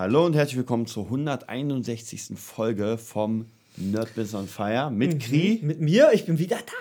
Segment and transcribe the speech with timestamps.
[0.00, 2.30] Hallo und herzlich willkommen zur 161.
[2.34, 3.44] Folge vom
[3.76, 5.60] Nerd Business on Fire mit Kri.
[5.62, 6.72] Mit mir, ich bin wieder da.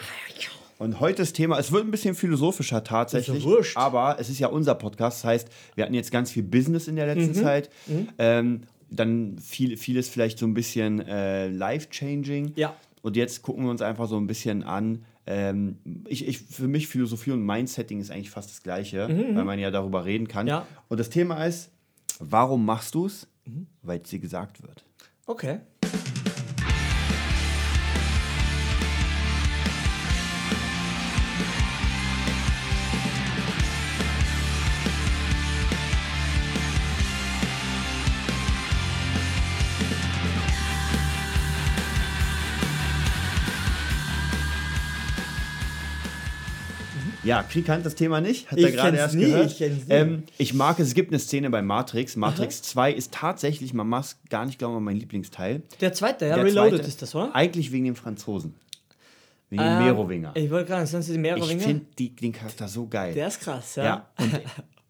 [0.77, 4.39] Und heute das Thema, es wird ein bisschen philosophischer tatsächlich, Ist ja aber es ist
[4.39, 7.69] ja unser Podcast, das heißt, wir hatten jetzt ganz viel Business in der letzten Zeit.
[8.17, 12.53] Ähm, dann viel, vieles vielleicht so ein bisschen äh, life-changing.
[12.55, 12.73] Ja.
[13.01, 15.03] Und jetzt gucken wir uns einfach so ein bisschen an.
[15.27, 15.77] Ähm,
[16.07, 19.71] ich, ich, für mich Philosophie und Mindsetting ist eigentlich fast das Gleiche, weil man ja
[19.71, 20.47] darüber reden kann.
[20.47, 20.65] Ja.
[20.87, 21.69] Und das Thema ist,
[22.19, 23.27] warum machst du es?
[23.81, 24.85] Weil es dir gesagt wird.
[25.25, 25.61] Okay.
[47.29, 49.51] Ja, Krieg kennt das Thema nicht, hat Ich er gerade erst nie, gehört.
[49.51, 49.93] ich kenn's nie.
[49.93, 52.15] ähm, ich mag es, es gibt eine Szene bei Matrix.
[52.15, 55.61] Matrix 2 ist tatsächlich, man mag es gar nicht glauben, mein Lieblingsteil.
[55.79, 57.33] Der zweite, ja, Der Reloaded zweite, ist das, oder?
[57.35, 58.55] Eigentlich wegen dem Franzosen.
[59.49, 60.31] Wegen dem Ähm, Merowinger.
[60.35, 61.61] Ich wollte gerade sagen, sind die Ich Merowinger?
[61.63, 63.13] finde den Charakter so geil.
[63.13, 63.83] Der ist krass, ja.
[63.83, 64.09] ja.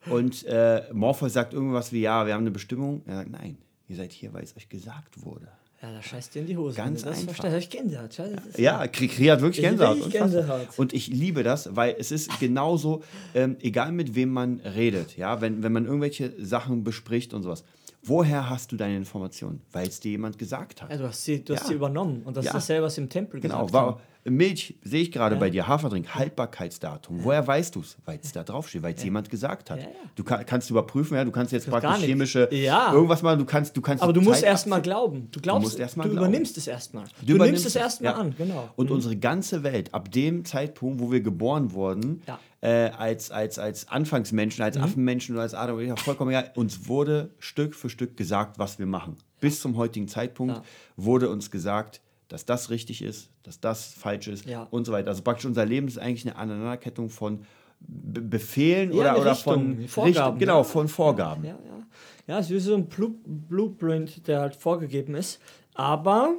[0.05, 3.01] Und, und äh, Morpheus sagt irgendwas wie, ja, wir haben eine Bestimmung.
[3.05, 5.47] Er sagt, nein, ihr seid hier, weil es euch gesagt wurde.
[5.81, 6.75] Ja, da scheißt dir in die Hose.
[6.75, 7.35] Ganz das einfach.
[7.35, 7.53] verstehst.
[7.53, 8.09] Hab ich Gänsehaut.
[8.49, 9.95] ist- Ja, Krieg, Krieg hat wirklich Ich Gänsehaut.
[9.95, 10.21] unfassbar.
[10.29, 10.67] Gänsehaut.
[10.77, 13.01] Und ich liebe das, weil es ist genauso,
[13.33, 17.63] ähm, egal mit wem man redet, ja, wenn, wenn man irgendwelche Sachen bespricht und sowas.
[18.03, 19.61] Woher hast du deine Informationen?
[19.71, 20.89] Weil es dir jemand gesagt hat.
[20.89, 21.67] Ja, du hast sie, du hast Ja.
[21.67, 22.21] sie übernommen.
[22.23, 22.51] Und das Ja.
[22.51, 23.99] ist dasselbe, was im Tempel Genau, gesagt war.
[24.25, 27.23] Milch sehe ich gerade bei dir, Haferdrink, Haltbarkeitsdatum.
[27.23, 27.97] Woher weißt du es?
[28.05, 29.79] Weil es da draufsteht, weil es jemand gesagt hat.
[30.15, 32.05] Du kann, kannst überprüfen, ja, du kannst jetzt praktisch nicht.
[32.07, 32.91] chemische Ja.
[32.93, 35.29] irgendwas mal, du kannst, du kannst Aber du musst Zeit erst mal glauben.
[35.31, 36.27] Du glaubst, musst erst mal du glauben.
[36.27, 37.05] übernimmst es erstmal.
[37.05, 38.69] Du, nimmst übernimmst es erstmal an, genau.
[38.75, 42.39] Und unsere ganze Welt, ab dem Zeitpunkt, wo wir geboren wurden, Ja.
[42.61, 46.87] Äh, als, als, als Anfangsmenschen, als Affenmenschen oder als Adam, oder Eva, vollkommen egal, uns
[46.87, 49.15] wurde Stück für Stück gesagt, was wir machen.
[49.39, 50.63] Bis zum heutigen Zeitpunkt Ja.
[50.97, 54.63] wurde uns gesagt, dass das richtig ist, dass das falsch ist Ja.
[54.71, 55.07] und so weiter.
[55.09, 57.45] Also praktisch unser Leben ist eigentlich eine Aneinanderkettung von
[57.79, 61.45] Be Befehlen Ja, oder, oder Richtung, von Vorgaben, Richt- genau, von Vorgaben.
[61.45, 61.83] Ja, ja.
[62.27, 65.39] Ja, es ist so ein Blu Blueprint, der halt vorgegeben ist.
[65.73, 66.33] Aber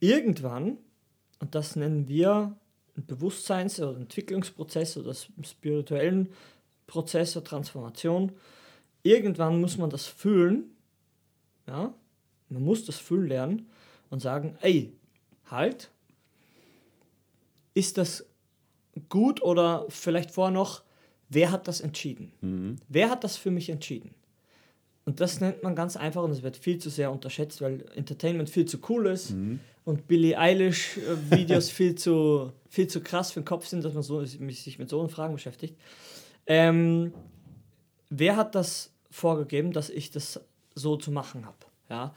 [0.00, 0.78] irgendwann,
[1.40, 2.56] und das nennen wir
[3.02, 6.28] Bewusstseins- oder Entwicklungsprozess oder spirituellen
[6.86, 8.32] Prozess der Transformation,
[9.02, 10.70] irgendwann muss man das fühlen.
[11.66, 11.94] Ja,
[12.48, 13.66] man muss das fühlen lernen
[14.10, 14.92] und sagen, ey,
[15.50, 15.90] halt,
[17.74, 18.26] ist das
[19.08, 20.82] gut oder vielleicht vorher noch,
[21.28, 22.32] wer hat das entschieden?
[22.88, 24.14] Wer hat das für mich entschieden?
[25.06, 28.48] Und das nennt man ganz einfach und es wird viel zu sehr unterschätzt, weil Entertainment
[28.48, 29.32] viel zu cool ist
[29.84, 33.94] und Billie Eilish äh, Videos viel zu viel zu krass für den Kopf sind, dass
[33.94, 35.78] man so, sich mit so Fragen beschäftigt.
[36.46, 37.14] Ähm,
[38.10, 40.40] wer hat das vorgegeben, dass ich das
[40.74, 41.56] so zu machen habe?
[41.88, 42.14] Ja?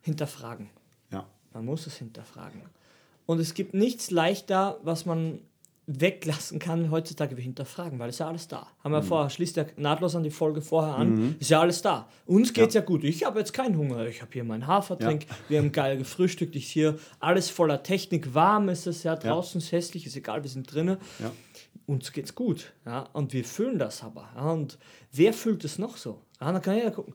[0.00, 0.70] Hinterfragen.
[1.12, 1.26] Ja.
[1.52, 2.62] Man muss es hinterfragen.
[3.26, 5.40] Und es gibt nichts leichter, was man
[5.90, 8.66] weglassen kann heutzutage wie hinterfragen, weil es ja alles da.
[8.84, 8.96] Haben Mhm.
[8.96, 12.08] wir vorher, schließt ja nahtlos an die Folge vorher an, ist ja alles da.
[12.26, 13.04] Uns geht's ja, gut.
[13.04, 14.06] Ich habe jetzt keinen Hunger.
[14.06, 18.68] Ich habe hier meinen Hafertrink, wir haben geil gefrühstückt, ich hier alles voller Technik, warm
[18.68, 20.98] ist es ja, draußen ist hässlich, ist egal, wir sind drinnen.
[21.20, 21.32] Ja.
[21.86, 22.74] Uns geht's gut.
[22.84, 24.28] Ja, und wir fühlen das aber.
[24.36, 24.78] Ja, und
[25.10, 26.20] wer fühlt es noch so?
[26.38, 27.14] Ja, dann kann jeder gucken.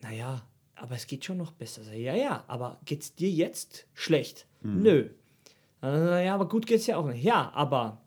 [0.00, 0.42] Naja,
[0.76, 1.82] aber es geht schon noch besser.
[1.92, 4.46] Ja, ja, aber geht's dir jetzt schlecht?
[4.62, 5.10] Nö.
[5.82, 7.22] Ja, aber gut geht's ja auch nicht.
[7.24, 7.98] Ja, aber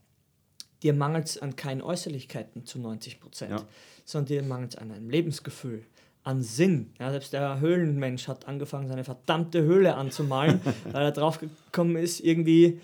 [0.83, 3.63] dir mangelt es an keinen Äußerlichkeiten zu 90 Prozent, Ja.
[4.05, 5.83] sondern dir mangelt es an einem Lebensgefühl,
[6.23, 6.93] an Sinn.
[6.99, 12.19] Ja, selbst der Höhlenmensch hat angefangen, seine verdammte Höhle anzumalen, weil er drauf gekommen ist,
[12.21, 12.79] irgendwie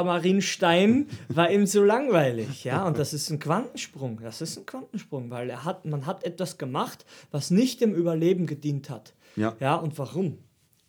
[0.00, 2.64] Aquamarinstein war ihm so langweilig.
[2.64, 4.20] Ja, und das ist ein Quantensprung.
[4.22, 8.46] Das ist ein Quantensprung, weil er hat, man hat etwas gemacht, was nicht dem Überleben
[8.46, 9.14] gedient hat.
[9.36, 9.54] Ja.
[9.60, 10.38] Ja, und warum?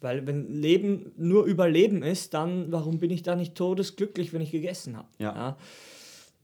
[0.02, 4.52] Weil wenn Leben nur Überleben ist, dann warum bin ich da nicht todesglücklich, wenn ich
[4.52, 5.08] gegessen habe?
[5.20, 5.58] Ja.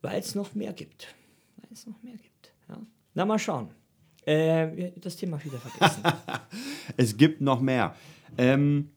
[0.01, 1.15] Weil es noch mehr gibt.
[1.57, 2.53] Weil es noch mehr gibt.
[2.69, 2.79] Ja.
[3.15, 3.69] Na, mal schauen.
[4.25, 6.03] Äh, das Thema wieder vergessen.
[6.97, 7.95] Es gibt noch mehr.
[8.37, 8.89] Ähm,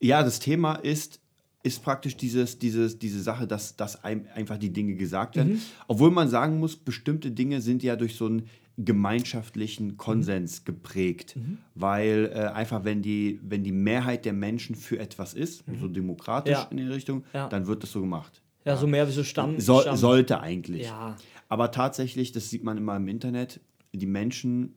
[0.00, 1.20] ja, das Thema ist,
[1.62, 5.60] ist praktisch dieses, dieses, diese Sache, dass, dass einem einfach die Dinge gesagt werden.
[5.88, 11.36] Obwohl man sagen muss, bestimmte Dinge sind ja durch so einen gemeinschaftlichen Konsens geprägt.
[11.74, 16.52] Weil äh, einfach, wenn die, wenn die Mehrheit der Menschen für etwas ist, so demokratisch
[16.52, 16.68] Ja.
[16.70, 17.48] in die Richtung, Ja.
[17.48, 18.42] dann wird das so gemacht.
[18.64, 19.60] ja, so mehr wie so Stamm.
[19.60, 19.96] So, Stamm.
[19.96, 20.86] sollte eigentlich.
[20.86, 21.16] Ja.
[21.48, 23.60] Aber tatsächlich, das sieht man immer im Internet,
[23.92, 24.74] die Menschen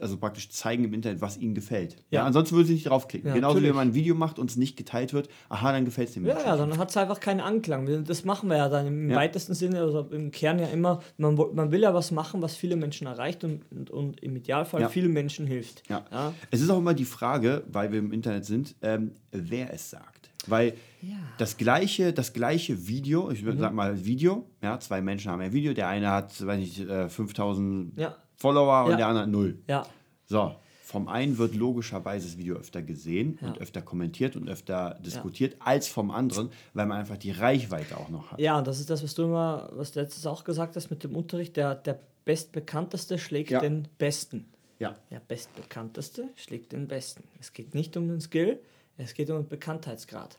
[0.00, 1.96] also praktisch zeigen im Internet, was ihnen gefällt.
[2.10, 2.20] Ja.
[2.20, 2.24] Ja.
[2.26, 3.28] ansonsten würde sie nicht draufklicken.
[3.28, 3.68] Ja, Genauso wie natürlich.
[3.70, 6.24] wenn man ein Video macht und es nicht geteilt wird, aha, dann gefällt es dem
[6.26, 6.48] Ja, Menschen.
[6.48, 8.04] ja, dann hat es einfach keinen Anklang.
[8.04, 9.16] Das machen wir ja dann im Ja.
[9.16, 11.02] weitesten Sinne, also im Kern ja immer.
[11.18, 14.88] Man, man will ja was machen, was viele Menschen erreicht und, und, und im Idealfall
[14.88, 15.88] vielen Menschen hilft.
[15.88, 16.04] Ja.
[16.50, 20.30] Es ist auch immer die Frage, weil wir im Internet sind, ähm, wer es sagt.
[20.46, 21.14] Weil Ja.
[21.16, 21.20] Mhm.
[21.38, 25.52] das gleiche, das gleiche Video, ich würde sag mal Video, ja, zwei Menschen haben ein
[25.52, 28.16] Video, der eine hat, weiß nicht, äh, 5000 Ja.
[28.40, 28.96] Follower und Ja.
[28.96, 29.58] der andere null.
[29.68, 29.86] Ja.
[30.26, 30.54] So,
[30.84, 33.48] vom einen wird logischerweise das Video öfter gesehen Ja.
[33.48, 38.08] und öfter kommentiert und öfter diskutiert als vom anderen, weil man einfach die Reichweite auch
[38.08, 38.40] noch hat.
[38.40, 41.04] Ja, und das ist das, was du immer, was du letztes auch gesagt hast mit
[41.04, 43.60] dem Unterricht, der, der bestbekannteste schlägt Ja.
[43.60, 44.46] den Besten.
[44.78, 44.96] Ja.
[45.10, 47.24] Der bestbekannteste schlägt den Besten.
[47.38, 48.58] Es geht nicht um den Skill,
[48.96, 50.38] es geht um den Bekanntheitsgrad.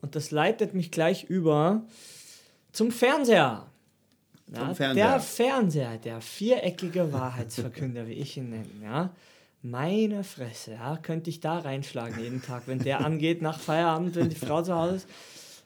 [0.00, 1.82] Und das leitet mich gleich über
[2.72, 3.66] zum Fernseher.
[4.54, 4.94] Ja, Fernseher.
[4.94, 9.10] Der Fernseher, der viereckige Wahrheitsverkünder, wie ich ihn nenne, ja.
[9.64, 14.28] Meine Fresse, ja, könnte ich da reinschlagen jeden Tag, wenn der angeht nach Feierabend, wenn
[14.28, 15.08] die Frau zu Hause ist.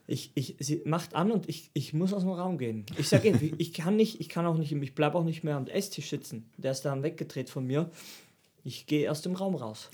[0.07, 2.85] Ich, ich, sie macht an und ich, ich muss aus dem Raum gehen.
[2.97, 3.29] Ich sage,
[3.59, 6.49] ich kann nicht, ich kann auch nicht, ich bleibe auch nicht mehr am Esstisch sitzen.
[6.59, 7.91] Der ist dann weggedreht von mir.
[8.67, 9.91] Ich gehe aus dem Raum raus.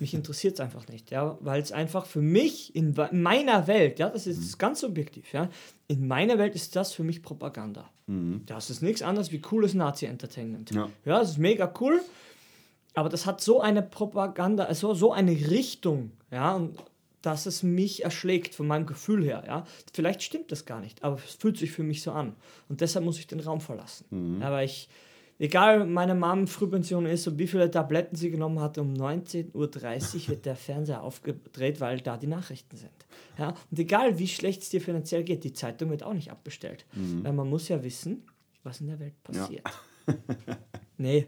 [0.00, 4.08] Mich interessiert es einfach nicht, ja, weil es einfach für mich in meiner Welt, ja,
[4.08, 5.50] das ist ganz subjektiv, ja,
[5.88, 7.90] in meiner Welt ist das für mich Propaganda.
[8.46, 10.70] Das ist nichts anderes wie cooles Nazi-Entertainment.
[10.70, 10.88] Ja.
[11.04, 12.00] ja, das ist mega cool,
[12.94, 16.78] aber das hat so eine Propaganda, also so eine Richtung, ja, und
[17.20, 19.64] dass es mich erschlägt von meinem Gefühl her, ja.
[19.92, 22.36] Vielleicht stimmt das gar nicht, aber es fühlt sich für mich so an.
[22.70, 24.38] Und deshalb muss ich den Raum verlassen.
[24.40, 24.88] Ja, weil ich,
[25.38, 30.28] egal meine Mom Frühpension ist und wie viele Tabletten sie genommen hat, um 19.30 Uhr
[30.28, 32.90] wird der Fernseher aufgedreht, weil da die Nachrichten sind.
[33.38, 36.86] Ja, und egal wie schlecht es dir finanziell geht, die Zeitung wird auch nicht abbestellt.
[36.92, 38.22] Weil man muss ja wissen,
[38.62, 39.66] was in der Welt passiert.
[40.98, 41.26] nee,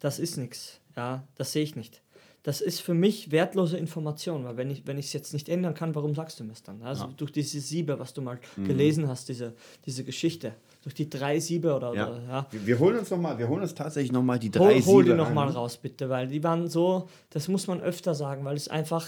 [0.00, 0.80] das ist nichts.
[0.96, 2.02] Ja, das sehe ich nicht.
[2.42, 6.14] Das ist für mich wertlose Information, weil wenn ich es jetzt nicht ändern kann, warum
[6.14, 6.80] sagst du mir es dann?
[6.82, 7.12] Also Ja.
[7.16, 9.54] durch diese Siebe, was du mal gelesen hast, diese,
[9.84, 12.08] diese Geschichte, durch die drei Siebe oder, Ja.
[12.08, 12.46] oder ja.
[12.50, 14.84] Wir, wir holen uns noch mal, wir holen uns tatsächlich noch mal die drei Hol,
[14.86, 18.14] hol die Siebe noch mal raus, bitte, weil die waren so, das muss man öfter
[18.14, 19.06] sagen, weil es einfach,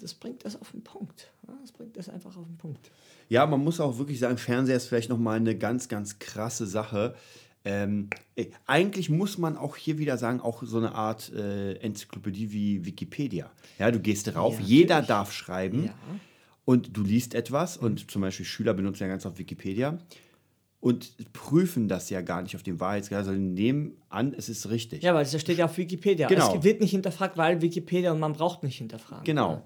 [0.00, 1.30] das bringt das auf den Punkt.
[1.46, 2.90] Ja, Das bringt das einfach auf den Punkt.
[3.28, 6.66] Ja, man muss auch wirklich sagen, Fernseher ist vielleicht noch mal eine ganz, ganz krasse
[6.66, 7.14] Sache.
[7.64, 12.50] Ähm, ey, eigentlich muss man auch hier wieder sagen, auch so eine Art äh, Enzyklopädie
[12.52, 13.50] wie Wikipedia.
[13.78, 15.94] Ja, du gehst drauf, Ja, jeder darf schreiben Ja.
[16.64, 19.98] Und du liest etwas und zum Beispiel Schüler benutzen ja ganz oft Wikipedia
[20.80, 25.02] und prüfen das ja gar nicht auf dem Wahrheitsgehalt, sondern nehmen an, es ist richtig.
[25.02, 26.26] Ja, weil es steht ja auf Wikipedia.
[26.28, 26.56] Genau.
[26.56, 29.24] Es wird nicht hinterfragt, weil Wikipedia und man braucht nicht hinterfragen.
[29.24, 29.62] Genau.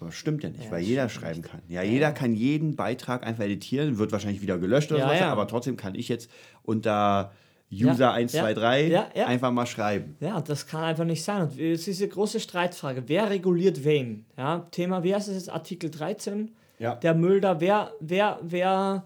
[0.00, 1.62] Aber stimmt ja nicht, Ja, weil jeder schreiben kann.
[1.68, 5.32] Ja, jeder kann jeden Beitrag einfach editieren, wird wahrscheinlich wieder gelöscht oder Ja, sowas, ja.
[5.32, 6.30] aber trotzdem kann ich jetzt
[6.64, 7.32] unter
[7.70, 9.26] User Ja, 123 ja, ja.
[9.26, 10.16] einfach mal schreiben.
[10.20, 11.42] Ja, das kann einfach nicht sein.
[11.42, 13.02] Und es ist diese große Streitfrage.
[13.06, 14.24] Wer reguliert wen?
[14.36, 15.50] Ja, Thema, wie heißt es jetzt?
[15.50, 16.54] Artikel 13?
[16.78, 16.94] Ja.
[16.94, 17.60] Der Müll da.
[17.60, 19.04] Wer, wer, wer,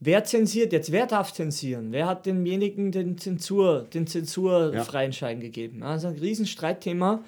[0.00, 0.90] wer zensiert jetzt?
[0.90, 1.92] Wer darf zensieren?
[1.92, 5.82] Wer hat demjenigen den Zensur, den zensurfreien Schein gegeben?
[5.82, 7.22] Ist ein Riesenstreitthema.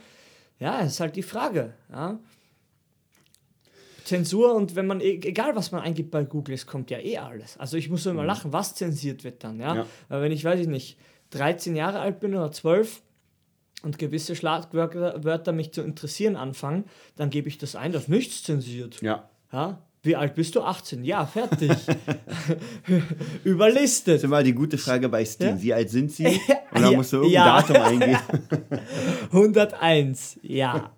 [0.59, 1.75] Ja, es ist halt die Frage.
[1.93, 2.19] Ja.
[4.09, 7.19] Zensur und wenn man, e- egal was man eingibt bei Google, es kommt ja eh
[7.19, 7.57] alles.
[7.59, 9.75] Also ich muss immer lachen, was zensiert wird dann, ja?
[9.77, 9.87] Ja.
[10.09, 10.99] Weil wenn ich, weiß ich nicht,
[11.31, 13.03] 13 Jahre alt bin oder 12
[13.83, 16.85] und gewisse Schlagwörter Wörter mich zu interessieren anfangen,
[17.17, 19.01] dann gebe ich das ein, dass nichts zensiert.
[19.03, 19.29] Ja.
[19.53, 19.83] Ja?
[20.03, 20.63] Wie alt bist du?
[20.63, 21.05] 18.
[21.05, 21.71] Ja, fertig.
[23.45, 24.15] Überlistet.
[24.15, 25.57] Das ist immer die gute Frage bei Steam.
[25.57, 25.63] Ja.
[25.63, 26.27] Wie alt sind sie?
[26.73, 27.61] Und dann Ja, musst du irgendein ja.
[27.63, 28.19] Datum eingeben.
[29.33, 30.93] 101, ja.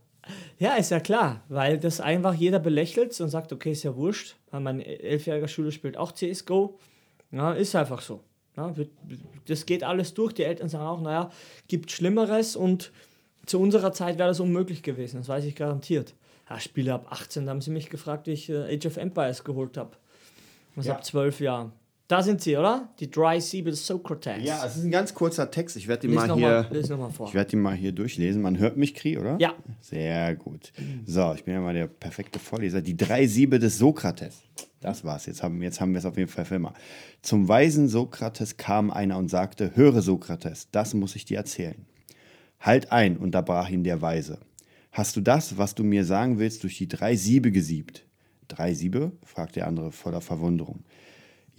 [0.60, 4.36] Ja, ist ja klar, weil das einfach jeder belächelt und sagt, okay, ist ja wurscht.
[4.50, 6.78] weil Mein elfjähriger Schüler spielt auch CSGO.
[7.32, 8.20] Ja, ist einfach so.
[8.56, 8.74] Ja,
[9.46, 10.34] das geht alles durch.
[10.34, 11.30] Die Eltern sagen auch, naja,
[11.66, 12.92] gibt Schlimmeres und
[13.46, 16.14] zu unserer Zeit wäre das unmöglich gewesen, das weiß ich garantiert.
[16.48, 19.44] Ja, Spiele ab 18, da haben sie mich gefragt, wie ich äh, Age of Empires
[19.44, 19.96] geholt habe.
[20.74, 20.94] Was Ja.
[20.94, 21.72] ab 12 Jahren.
[22.10, 22.88] Da sind sie, oder?
[22.98, 24.42] Die Dry Siebel Socrates.
[24.42, 25.76] Ja, es ist ein ganz kurzer Text.
[25.76, 26.68] Ich werde Lies mal hier.
[26.72, 27.16] mal.
[27.24, 28.42] Ich werde ihn mal hier durchlesen.
[28.42, 29.36] Man hört mich, Kri, oder?
[29.38, 29.54] Ja.
[29.80, 30.72] Sehr gut.
[31.06, 32.80] So, ich bin ja mal der perfekte Vorleser.
[32.80, 34.42] Die drei Siebe des Sokrates.
[34.80, 35.26] Das war's.
[35.26, 36.74] Jetzt haben, jetzt haben wir es auf jeden Fall für immer.
[37.22, 41.86] Zum weisen Sokrates kam einer und sagte: Höre, Sokrates, das muss ich dir erzählen.
[42.58, 44.40] Halt ein, unterbrach ihn der Weise.
[44.90, 48.04] Hast du das, was du mir sagen willst, durch die drei Siebe gesiebt?
[48.48, 49.12] Drei Siebe?
[49.22, 50.82] fragte der andere voller Verwunderung.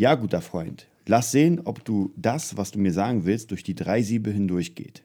[0.02, 3.76] Ja, guter Freund, lass sehen, ob du das, was du mir sagen willst, durch die
[3.76, 5.04] drei Siebe hindurchgeht.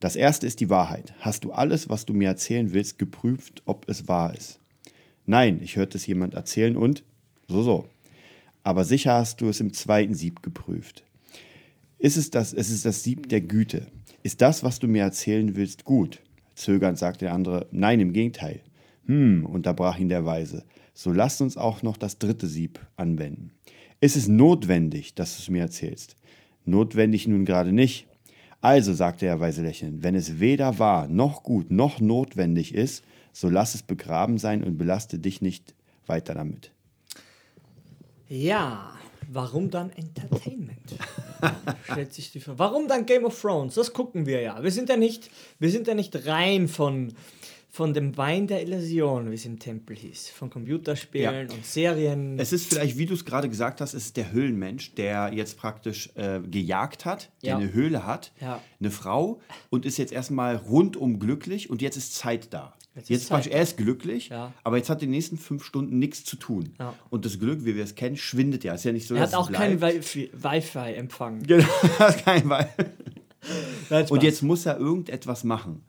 [0.00, 1.14] Das erste ist die Wahrheit.
[1.20, 4.58] Hast du alles, was du mir erzählen willst, geprüft, ob es wahr ist?
[5.26, 7.04] Nein, ich hörte es jemand erzählen und
[7.46, 7.88] so, so.
[8.64, 11.04] Aber sicher hast du es im zweiten Sieb geprüft.
[12.00, 13.86] Ist es, das, es ist das Sieb der Güte.
[14.24, 16.20] Ist das, was du mir erzählen willst, gut?
[16.56, 18.60] Zögernd sagte der andere, nein, im Gegenteil.
[19.04, 20.64] Hm, unterbrach ihn der Weise,
[20.94, 23.52] so lass uns auch noch das dritte Sieb anwenden.
[24.00, 26.16] Es ist notwendig, dass du es mir erzählst.
[26.64, 28.06] Notwendig nun gerade nicht.
[28.60, 33.48] Also, sagte er weise lächelnd, wenn es weder wahr noch gut noch notwendig ist, so
[33.48, 35.74] lass es begraben sein und belaste dich nicht
[36.06, 36.72] weiter damit.
[38.28, 38.92] Ja,
[39.30, 40.96] warum dann Entertainment?
[41.84, 42.58] Stellt sich die Frage.
[42.58, 43.74] Warum dann Game of Thrones?
[43.74, 44.62] Das gucken wir ja.
[44.62, 47.14] Wir sind ja nicht, wir sind ja nicht rein von,
[47.76, 50.30] von dem Wein der Illusion, wie es im Tempel hieß.
[50.30, 51.54] Von Computerspielen Ja.
[51.54, 52.38] und Serien.
[52.38, 55.58] Es ist vielleicht, wie du es gerade gesagt hast, es ist der Höhlenmensch, der jetzt
[55.58, 57.56] praktisch äh, gejagt hat, der Ja.
[57.58, 58.62] eine Höhle hat, Ja.
[58.80, 62.74] eine Frau und ist jetzt erstmal rundum glücklich und jetzt ist Zeit da.
[62.94, 64.54] Jetzt Jetzt, ist Zeit er ist glücklich, Ja.
[64.64, 66.72] aber jetzt hat die nächsten fünf Stunden nichts zu tun.
[66.78, 66.94] Ja.
[67.10, 68.72] Und das Glück, wie wir es kennen, schwindet ja.
[68.72, 70.14] Ist ja nicht so, er hat auch keinen bleibt.
[70.14, 71.42] Wi- Wi-Fi-Empfang.
[71.42, 71.66] Genau,
[71.98, 72.64] hat keinen Wi-
[73.90, 75.84] Nein, Und jetzt muss er irgendetwas machen.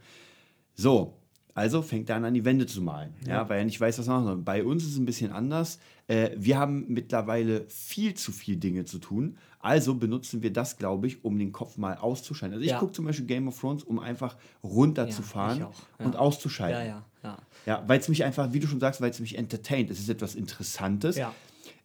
[0.75, 1.13] So,
[1.58, 3.50] also fängt er an, an die Wände zu malen, ja.
[3.50, 4.38] weil er nicht weiß, was er machen soll.
[4.38, 5.80] Bei uns ist es ein bisschen anders.
[6.08, 9.38] Äh, wir haben mittlerweile viel zu viel Dinge zu tun.
[9.60, 12.54] Also benutzen wir das, glaube ich, um den Kopf mal auszuschalten.
[12.54, 12.80] Also ich Ja.
[12.80, 15.72] gucke zum Beispiel Game of Thrones, um einfach runterzufahren ja.
[15.98, 16.80] und auszuschalten.
[16.80, 17.38] Ja, ja, ja.
[17.66, 19.90] Ja, weil es mich einfach, wie du schon sagst, weil es mich entertaint.
[19.90, 21.18] Es ist etwas Interessantes.
[21.18, 21.34] Ja.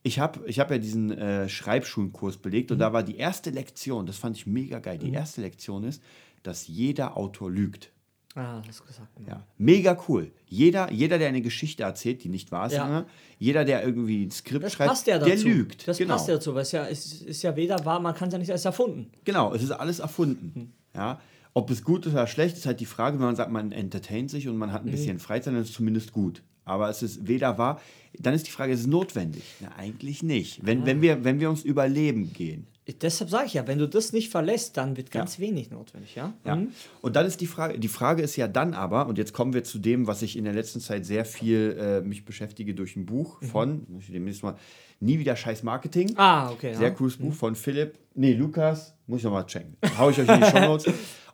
[0.05, 2.75] Ich habe ich hab ja diesen äh, Schreibschulenkurs belegt Mhm.
[2.75, 4.99] und da war die erste Lektion, das fand ich mega geil.
[4.99, 6.03] Die erste Lektion ist,
[6.43, 7.92] dass jeder Autor lügt.
[8.35, 9.09] Ah, du gesagt.
[9.27, 9.45] Ja.
[9.59, 10.33] Mega cool.
[10.47, 12.89] Jeder, jeder, der eine Geschichte erzählt, die nicht wahr ist, Ja.
[12.89, 13.07] ja.
[13.39, 15.87] jeder, der irgendwie ein Skript Das schreibt, ja der lügt.
[15.87, 16.15] Das genau.
[16.15, 18.39] passt ja dazu, weil es ja, es ist ja weder wahr, man kann es ja
[18.39, 19.11] nicht erst erfunden.
[19.25, 20.03] Genau, es ist alles Hm.
[20.03, 20.73] erfunden.
[20.95, 21.21] Ja.
[21.55, 24.31] Ob es gut ist oder schlecht, ist halt die Frage, wenn man sagt, man entertaint
[24.31, 24.73] sich und man Mhm.
[24.73, 26.43] hat ein bisschen Freizeit, dann ist es zumindest gut.
[26.65, 27.81] Aber es ist weder wahr,
[28.19, 29.43] dann ist die Frage, ist es notwendig?
[29.61, 30.65] Na, eigentlich nicht.
[30.65, 32.67] Wenn, wenn, wir, wenn wir uns überleben gehen.
[33.01, 35.45] Deshalb sage ich ja, wenn du das nicht verlässt, dann wird ganz Ja.
[35.45, 36.33] wenig notwendig, ja?
[36.45, 36.57] Ja.
[36.57, 36.73] Mhm.
[37.01, 39.63] Und dann ist die Frage, die Frage ist ja dann aber, und jetzt kommen wir
[39.63, 43.07] zu dem, was ich in der letzten Zeit sehr viel äh, mich beschäftige durch ein
[43.07, 43.47] Buch Mhm.
[43.47, 44.57] von, muss ich demnächst mal,
[44.99, 46.13] Nie wieder Scheiß Marketing.
[46.17, 46.75] Ah, okay.
[46.75, 46.95] Sehr ja.
[46.95, 49.77] cooles Buch von Philipp, nee, Lukas, muss ich nochmal checken.
[49.99, 50.85] Hau ich euch in die Show Notes.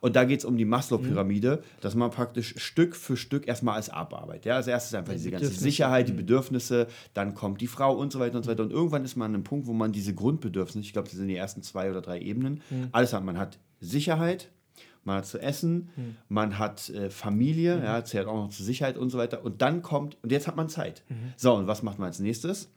[0.01, 3.91] Und da geht es um die Maslow-Pyramide, dass man praktisch Stück für Stück erstmal alles
[3.91, 4.47] abarbeitet.
[4.47, 5.49] Ja, als erstes einfach diese ganze.
[5.49, 8.63] Sicherheit, die Bedürfnisse, dann kommt die Frau und so weiter und so weiter.
[8.63, 11.29] Und irgendwann ist man an einem Punkt, wo man diese Grundbedürfnisse, ich glaube, das sind
[11.29, 12.63] die ersten zwei oder drei Ebenen,
[12.93, 13.25] alles hat.
[13.25, 14.51] Man hat Sicherheit,
[15.05, 15.89] man hat zu essen,
[16.29, 19.45] man hat äh, Familie, ja, zählt auch noch zur Sicherheit und so weiter.
[19.45, 21.03] Und dann kommt, und jetzt hat man Zeit.
[21.37, 22.71] So, und was macht man als nächstes?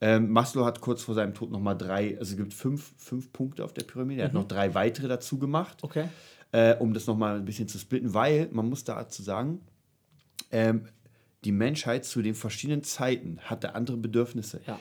[0.00, 3.64] Ähm, Maslow hat kurz vor seinem Tod nochmal drei, also es gibt fünf, fünf Punkte
[3.64, 6.08] auf der Pyramide, er hat noch drei weitere dazu gemacht, Okay.
[6.52, 9.60] Äh, um das nochmal ein bisschen zu splitten, weil man muss dazu sagen,
[10.50, 10.86] ähm,
[11.44, 14.60] die Menschheit zu den verschiedenen Zeiten hatte andere Bedürfnisse.
[14.66, 14.78] Ja.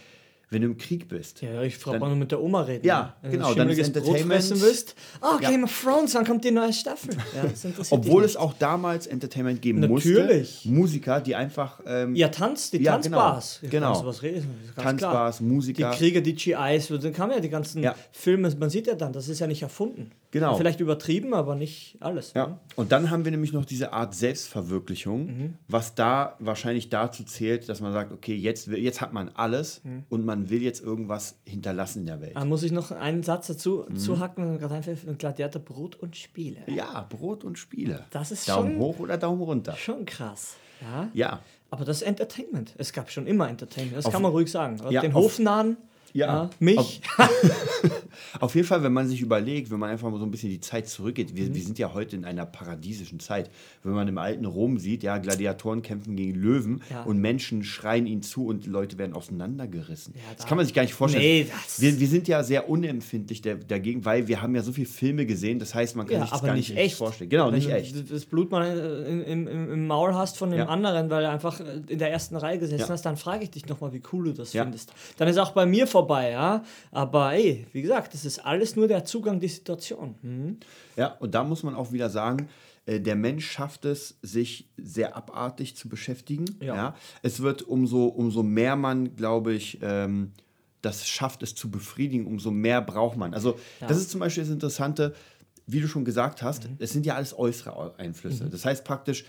[0.51, 2.86] Wenn du im Krieg bist, Ja, ich frage Dann- mal mit der Oma reden.
[2.86, 4.95] Ja, Wenn genau, Du dann ist Brot Entertainment- fressen willst.
[5.22, 5.50] Oh, Ja.
[5.50, 7.15] Game of Thrones, wann kommt die neue Staffel?
[7.36, 7.45] Ja,
[7.89, 10.65] obwohl es auch damals Entertainment geben Natürlich.
[10.65, 12.15] musste, Musiker, die einfach ähm.
[12.15, 13.60] Ja, Tanz, die Ja, Tanzbars.
[13.63, 13.72] genau,
[14.03, 14.13] genau.
[14.75, 15.50] Tanzbars, klar.
[15.50, 15.91] Musiker.
[15.91, 17.84] Die Krieger, die GIs, dann kamen ja die ganzen.
[18.12, 20.12] Filme, man sieht ja dann, das ist ja nicht erfunden.
[20.35, 20.57] Genau.
[20.57, 22.33] Vielleicht übertrieben, aber nicht alles.
[22.35, 22.41] ne?
[22.41, 25.53] Ja, und dann haben wir nämlich noch diese Art Selbstverwirklichung, Mhm.
[25.67, 30.03] was da wahrscheinlich dazu zählt, dass man sagt, okay, jetzt, jetzt hat man alles Mhm.
[30.09, 32.35] und man will jetzt irgendwas hinterlassen in der Welt.
[32.35, 33.95] Da muss ich noch einen Satz dazu Mhm.
[33.95, 36.57] zuhacken, gerade einfach ein Gladiator Brot und Spiele.
[36.67, 38.03] Ja, Brot und Spiele.
[38.11, 39.75] Das ist Daumen schon- hoch oder Daumen runter.
[39.77, 40.55] Schon krass.
[40.81, 41.09] Ja.
[41.13, 41.39] Ja,
[41.71, 42.73] Aber das ist Entertainment.
[42.77, 43.97] Es gab schon immer Entertainment.
[43.97, 44.77] Das Auf- kann man ruhig sagen.
[44.91, 45.75] Ja, Den Hofnahen,
[46.15, 46.50] Ja.
[46.60, 47.01] mich.
[48.39, 50.60] auf jeden Fall, wenn man sich überlegt, wenn man einfach mal so ein bisschen die
[50.60, 51.38] Zeit zurückgeht, Mhm.
[51.38, 53.50] wir, wir sind ja heute in einer paradiesischen Zeit.
[53.84, 57.03] Wenn man im alten Rom sieht, ja, Gladiatoren kämpfen gegen Löwen Ja.
[57.03, 60.13] und Menschen schreien ihnen zu und Leute werden auseinandergerissen.
[60.15, 61.24] Ja, das da- kann man sich gar nicht vorstellen.
[61.24, 64.72] Nee, das- wir, wir sind ja sehr unempfindlich der, dagegen, weil wir haben ja so
[64.72, 66.95] viele Filme gesehen, das heißt, man kann Ja, sich das gar nicht echt.
[66.98, 67.29] vorstellen.
[67.29, 68.12] Genau, Wenn nicht du echt.
[68.12, 70.65] Das Blut mal äh, im, im, im Maul hast von dem Ja.
[70.67, 73.65] anderen, weil er einfach äh, in der ersten Reihe gesessen hast, dann frage ich dich
[73.67, 74.93] nochmal, wie cool du das findest.
[75.17, 76.63] Dann ist auch bei mir vorbei, ja.
[76.91, 80.15] Aber ey, wie gesagt, das ist alles nur der Zugang, die Situation.
[80.21, 80.57] Mhm.
[80.95, 82.50] Ja, und da muss man auch wieder sagen,
[82.85, 86.45] äh, der Mensch schafft es, sich sehr abartig zu beschäftigen.
[86.62, 86.75] Ja.
[86.75, 86.95] Ja.
[87.21, 90.31] Es wird umso, umso mehr man, glaube ich, ähm,
[90.81, 93.33] das schafft, es zu befriedigen, umso mehr braucht man.
[93.33, 93.88] Also, Ja.
[93.88, 95.15] das ist zum Beispiel das Interessante,
[95.67, 96.75] wie du schon gesagt hast, Mhm.
[96.77, 98.45] es sind ja alles äußere Einflüsse.
[98.51, 99.25] Das heißt praktisch,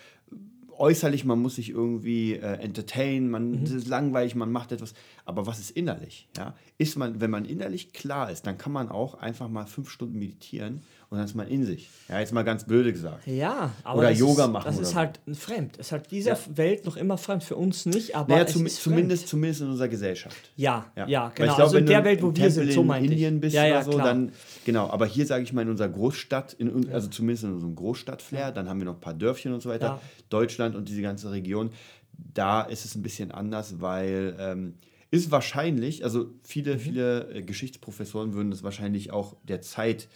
[0.78, 3.64] äußerlich, man muss sich irgendwie äh, entertainen, man Mhm.
[3.64, 4.94] ist langweilig, man macht etwas.
[5.24, 6.28] Aber was ist innerlich?
[6.36, 6.54] Ja?
[6.78, 10.18] Ist man, wenn man innerlich klar ist, dann kann man auch einfach mal fünf Stunden
[10.18, 10.82] meditieren
[11.16, 11.88] und dann ist man in sich.
[12.08, 13.26] Ja, jetzt mal ganz blöde gesagt.
[13.26, 14.64] Ja, aber Oder Yoga ist, machen.
[14.66, 14.96] Das ist so.
[14.96, 15.76] halt fremd.
[15.78, 16.38] Es ist halt dieser Ja.
[16.54, 17.42] Welt noch immer fremd.
[17.42, 19.30] Für uns nicht, aber Naja, es zum, ist zumindest, fremd.
[19.30, 20.50] zumindest in unserer Gesellschaft.
[20.56, 21.54] Ja, ja, Weil genau.
[21.54, 23.40] glaub, also in der Welt, wo wir sind, so in meinte Indien ich.
[23.40, 24.06] bist ja, ja, oder so, klar.
[24.06, 24.32] dann
[24.64, 24.90] genau.
[24.90, 28.68] Aber hier sage ich mal in unserer Großstadt, in, also zumindest in unserem Großstadtflair, dann
[28.68, 29.86] haben wir noch ein paar Dörfchen und so weiter.
[29.86, 30.00] Ja.
[30.28, 31.70] Deutschland und diese ganze Region,
[32.12, 34.74] da ist es ein bisschen anders, weil ähm,
[35.10, 36.78] ist wahrscheinlich, also viele, Mhm.
[36.80, 40.08] viele äh, Geschichtsprofessoren würden das wahrscheinlich auch der Zeit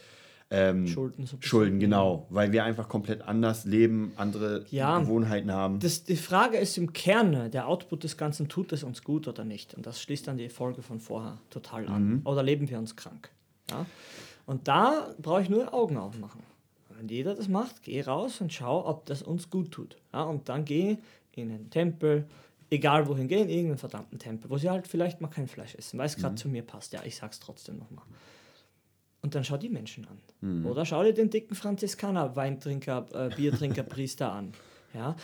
[0.51, 4.99] ähm, Schulden so schulden, genau, weil wir einfach komplett anders leben, andere Ja.
[4.99, 5.79] Gewohnheiten haben.
[5.79, 9.27] Das, die Frage ist im Kern, ne, der Output des Ganzen, tut es uns gut
[9.27, 9.73] oder nicht?
[9.73, 12.07] Und das schließt dann die Folge von vorher total an.
[12.09, 12.21] Mhm.
[12.25, 13.29] Oder leben wir uns krank?
[13.69, 13.85] Ja?
[14.45, 16.41] Und da brauche ich nur Augen aufmachen.
[16.97, 19.95] Wenn jeder das macht, geh raus und schau, ob das uns gut tut.
[20.13, 20.23] Ja?
[20.23, 20.97] Und dann geh
[21.33, 22.27] in den Tempel,
[22.69, 25.97] egal wohin gehen, in irgendeinen verdammten Tempel, wo sie halt vielleicht mal kein Fleisch essen,
[25.97, 26.21] weil es Mhm.
[26.21, 26.91] gerade zu mir passt.
[26.93, 28.03] Ja, ich sag's trotzdem nochmal.
[29.21, 30.19] Und dann schau die Menschen an.
[30.41, 30.65] Mhm.
[30.65, 34.53] Oder schau dir den dicken Franziskaner, Weintrinker, äh, Biertrinker, Priester an.
[34.93, 35.15] Ja?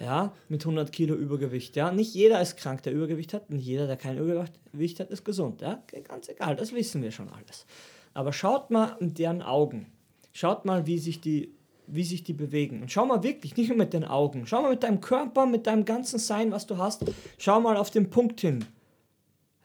[0.00, 1.76] ja, mit 100 Kilo Übergewicht.
[1.76, 5.24] Ja, nicht jeder ist krank, der Übergewicht hat, nicht jeder, der kein Übergewicht hat, ist
[5.24, 5.60] gesund.
[5.60, 7.66] Ja, ganz egal, das wissen wir schon alles.
[8.14, 9.86] Aber schaut mal in deren Augen.
[10.32, 11.54] Schaut mal, wie sich die,
[11.86, 12.82] wie sich die bewegen.
[12.82, 14.46] Und schau mal wirklich, nicht nur mit den Augen.
[14.46, 17.04] Schau mal mit deinem Körper, mit deinem ganzen Sein, was du hast.
[17.38, 18.64] Schau mal auf den Punkt hin.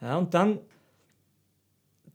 [0.02, 0.60] Ja, und dann,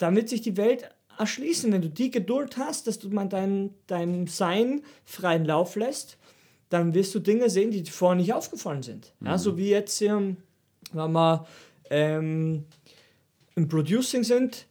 [0.03, 4.27] damit sich die Welt erschließen, wenn du die Geduld hast, dass du mal dein, dein
[4.27, 6.19] Sein freien Lauf lässt,
[6.69, 9.13] dann wirst du Dinge sehen, die dir vorher nicht aufgefallen sind.
[9.25, 10.37] Ja, so wie jetzt hier,
[10.93, 11.47] wenn wir
[11.91, 12.65] ähm,
[13.55, 14.67] im Producing sind,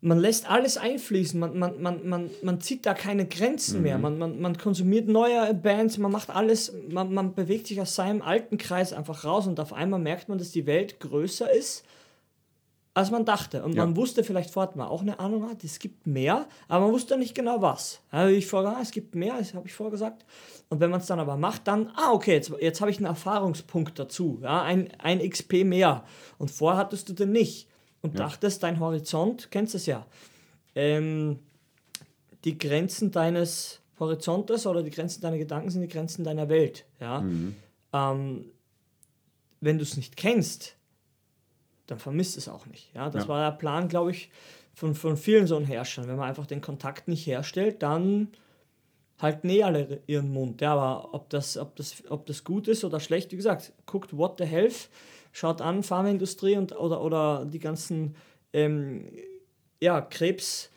[0.00, 4.18] man lässt alles einfließen, man, man, man, man, man zieht da keine Grenzen mehr, man,
[4.18, 8.58] man, man konsumiert neue Bands, man macht alles, man, man bewegt sich aus seinem alten
[8.58, 11.84] Kreis einfach raus und auf einmal merkt man, dass die Welt größer ist,
[12.96, 13.62] als man dachte.
[13.62, 13.84] Und Ja.
[13.84, 17.18] man wusste vielleicht vorher mal auch eine Ahnung hat, es gibt mehr, aber man wusste
[17.18, 18.00] nicht genau was.
[18.10, 20.24] Also ich vorher, ah, es gibt mehr, das habe ich vorgesagt.
[20.70, 23.04] Und wenn man es dann aber macht, dann, ah, okay, jetzt, jetzt habe ich einen
[23.04, 26.04] Erfahrungspunkt dazu, ja, ein, ein XP mehr.
[26.38, 27.68] Und vorher hattest du den nicht.
[28.00, 30.06] Und dachtest, dein Horizont, kennst du es ja,
[30.74, 31.38] ähm,
[32.44, 36.86] die Grenzen deines Horizontes oder die Grenzen deiner Gedanken sind die Grenzen deiner Welt.
[36.98, 37.22] Ja?
[37.92, 38.44] Ähm,
[39.60, 40.75] wenn du es nicht kennst,
[41.86, 42.94] dann vermisst es auch nicht.
[42.94, 43.10] Ja?
[43.10, 43.28] Das Ja.
[43.28, 44.30] war der Plan, glaube ich,
[44.74, 46.06] von, von vielen so Herrschern.
[46.08, 48.28] Wenn man einfach den Kontakt nicht herstellt, dann
[49.18, 50.60] halten eh alle ihren Mund.
[50.60, 54.16] Ja, aber ob das, ob, das, ob das gut ist oder schlecht, wie gesagt, guckt
[54.16, 54.90] What the Health,
[55.32, 58.16] schaut an, Pharmaindustrie und, oder, oder die ganzen
[58.52, 59.08] ähm,
[59.80, 60.70] ja, Krebs,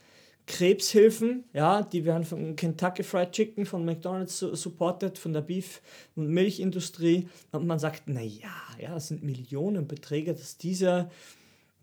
[0.50, 5.80] Krebshilfen, ja, die werden von Kentucky Fried Chicken, von McDonalds su- supported, von der Beef-
[6.16, 7.28] und Milchindustrie.
[7.52, 8.50] Und man sagt, naja,
[8.82, 11.10] ja, das sind Millionenbeträge, dass diese,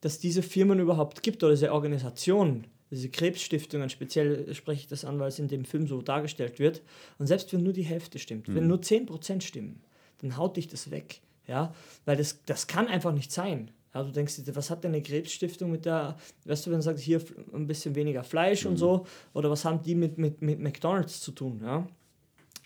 [0.00, 5.20] dass diese Firmen überhaupt gibt oder diese Organisationen, diese Krebsstiftungen, speziell spreche ich das an,
[5.20, 6.82] weil es in dem Film so dargestellt wird.
[7.18, 9.80] Und selbst wenn nur die Hälfte stimmt, wenn nur 10% stimmen,
[10.22, 11.20] dann haut dich das weg.
[11.46, 11.72] Ja,
[12.04, 13.70] weil das, das kann einfach nicht sein.
[13.96, 16.82] Ja, du denkst, dir, was hat denn eine Krebsstiftung mit der, weißt du, wenn du
[16.82, 17.18] sagst, hier
[17.54, 21.32] ein bisschen weniger Fleisch und so, oder was haben die mit, mit, mit McDonalds zu
[21.32, 21.62] tun?
[21.64, 21.86] Ja,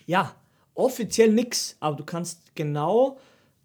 [0.05, 0.35] ja
[0.75, 3.17] offiziell nix, aber du kannst genau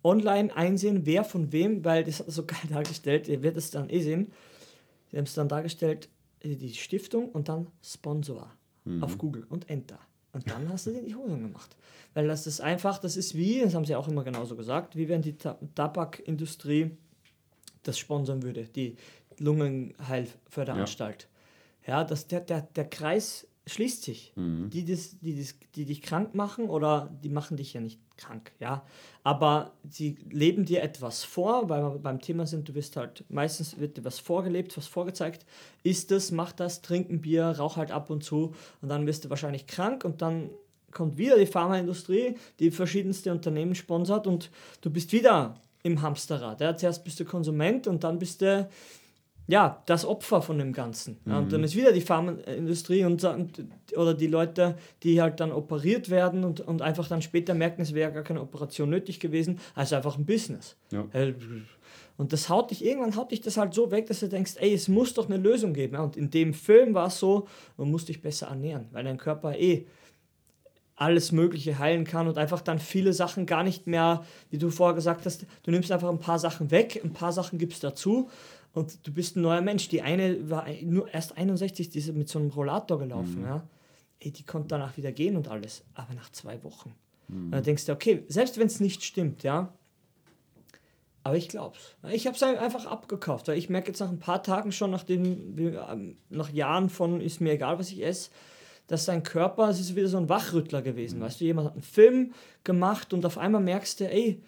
[0.04, 3.72] online einsehen, wer von wem, weil das hat er so geil dargestellt, ihr werdet es
[3.72, 4.32] dann eh sehen,
[5.10, 6.08] die haben es dann dargestellt,
[6.44, 8.48] äh, die Stiftung und dann Sponsor
[9.00, 9.98] auf Google und Enter.
[10.32, 11.76] Und dann hast du dir die Hosen gemacht.
[12.14, 15.08] Weil das ist einfach, das ist wie, das haben sie auch immer genauso gesagt, wie
[15.08, 16.92] wenn die Ta Tabakindustrie
[17.88, 18.96] das sponsern würde, die
[19.38, 21.28] Lungenheilförderanstalt.
[21.86, 24.32] Ja, das, der, der, der Kreis schließt sich.
[24.70, 28.52] Die, das, die, das, die dich krank machen oder die machen dich ja nicht krank,
[28.60, 28.84] ja.
[29.24, 33.78] Aber sie leben dir etwas vor, weil wir beim Thema sind, du wirst halt, meistens
[33.78, 35.44] wird dir was vorgelebt, was vorgezeigt.
[35.82, 39.24] Isst das, mach das, trink ein Bier, rauch halt ab und zu und dann wirst
[39.24, 40.50] du wahrscheinlich krank und dann
[40.92, 46.60] kommt wieder die Pharmaindustrie, die verschiedenste Unternehmen sponsert und du bist wieder im Hamsterrad.
[46.60, 46.76] Ja.
[46.76, 48.68] Zuerst bist du Konsument und dann bist du
[49.48, 51.18] ja, das Opfer von dem Ganzen.
[51.24, 55.52] Ja, und dann ist wieder die Pharmaindustrie und, und oder die Leute, die halt dann
[55.52, 59.60] operiert werden und, und einfach dann später merken, es wäre gar keine Operation nötig gewesen,
[59.76, 60.76] also einfach ein Business.
[60.90, 61.06] Ja.
[61.12, 61.34] Äh,
[62.16, 64.74] Und das haut dich, irgendwann haut dich das halt so weg, dass du denkst, ey,
[64.74, 65.96] es muss doch eine Lösung geben.
[65.96, 67.46] Und in dem Film war es so,
[67.76, 69.86] man muss dich besser ernähren, weil dein Körper eh
[70.96, 74.94] alles Mögliche heilen kann und einfach dann viele Sachen gar nicht mehr, wie du vorher
[74.94, 78.30] gesagt hast, du nimmst einfach ein paar Sachen weg, ein paar Sachen gibst dazu
[78.72, 79.88] und du bist ein neuer Mensch.
[79.88, 83.62] Die eine war nur erst 61, die ist mit so einem Rollator gelaufen, ja.
[84.18, 86.94] Ey, die konnte danach wieder gehen und alles, aber nach zwei Wochen.
[87.28, 89.72] Und dann denkst du, okay, selbst wenn es nicht stimmt, ja,
[91.26, 91.96] Aber ich glaub's.
[92.12, 95.56] Ich habe es einfach abgekauft, weil ich merke jetzt nach ein paar Tagen schon, nachdem
[96.30, 98.30] nach Jahren von ist mir egal, was ich esse,
[98.86, 101.18] dass dein Körper, es ist wieder so ein Wachrüttler gewesen.
[101.18, 101.22] Mhm.
[101.22, 102.32] Weißt du, jemand hat einen Film
[102.64, 104.40] gemacht und auf einmal merkst du, ey,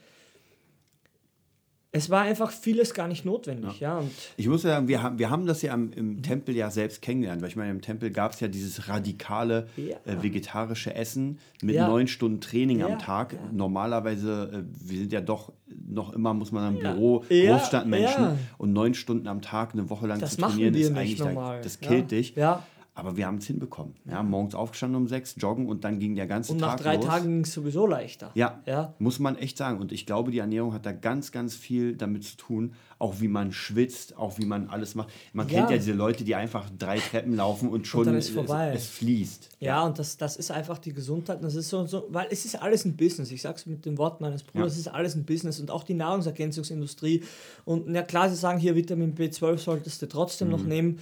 [1.90, 3.80] es war einfach vieles gar nicht notwendig.
[3.80, 3.94] Ja.
[3.94, 6.54] ja und ich muss ja sagen, wir haben, wir haben das ja im, im Tempel
[6.54, 9.96] ja selbst kennengelernt, weil ich meine, im Tempel gab es ja dieses radikale ja.
[10.04, 11.88] äh, vegetarische Essen mit ja.
[11.88, 13.36] neun Stunden Training am Tag.
[13.52, 18.92] Normalerweise, äh, wir sind ja doch noch immer, muss man im Büro, Großstadtmenschen und neun
[18.92, 22.34] Stunden am Tag eine Woche lang das zu trainieren, ist eigentlich, da, das killt dich.
[22.36, 22.64] Ja.
[22.98, 23.94] Aber wir haben es hinbekommen.
[24.10, 26.96] Ja, morgens aufgestanden um sechs, joggen und dann ging der ganze Tag Und nach drei
[26.96, 27.04] los.
[27.04, 28.32] Tagen ging es sowieso leichter.
[28.34, 29.78] Ja, ja, muss man echt sagen.
[29.78, 33.28] Und ich glaube, die Ernährung hat da ganz, ganz viel damit zu tun, auch wie
[33.28, 35.10] man schwitzt, auch wie man alles macht.
[35.32, 35.58] Man ja.
[35.58, 39.48] kennt ja diese Leute, die einfach drei Treppen laufen und schon und es, es, fließt.
[39.60, 41.38] Ja, ja, und das, das ist einfach die Gesundheit.
[41.40, 43.30] Das ist so, so, weil es ist alles ein Business.
[43.30, 45.84] Ich sage es mit dem Wort meines Bruders, es ist alles ein Business und auch
[45.84, 47.22] die Nahrungsergänzungsindustrie.
[47.64, 50.52] Und na klar, sie sagen hier, Vitamin B12 solltest du trotzdem mhm.
[50.52, 50.98] noch nehmen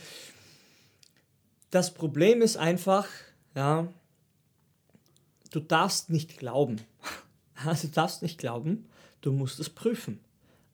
[1.71, 3.07] das Problem ist einfach,
[3.55, 3.89] ja,
[5.51, 6.81] du darfst nicht glauben.
[7.65, 8.85] Also du darfst nicht glauben,
[9.23, 10.21] du musst es prüfen.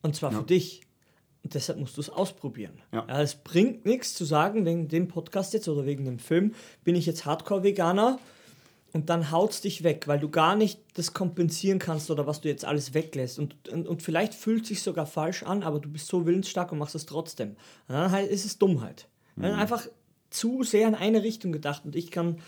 [0.02, 0.40] Und zwar ja.
[0.40, 0.80] für dich.
[1.44, 2.72] Und deshalb musst du es ausprobieren.
[2.92, 3.06] Ja.
[3.08, 3.20] ja.
[3.20, 7.06] es bringt nichts zu sagen, wegen dem Podcast jetzt oder wegen dem Film, bin ich
[7.06, 8.18] jetzt Hardcore-Veganer
[8.92, 12.40] und dann haut es dich weg, weil du gar nicht das kompensieren kannst oder was
[12.40, 13.38] du jetzt alles weglässt.
[13.38, 16.72] Und, und, und vielleicht fühlt es sich sogar falsch an, aber du bist so willensstark
[16.72, 17.50] und machst es trotzdem.
[17.88, 19.08] Und dann halt ist es Dummheit.
[19.36, 19.44] Mhm.
[19.44, 19.86] Einfach
[20.32, 22.38] zu sehr in eine Richtung gedacht und ich kann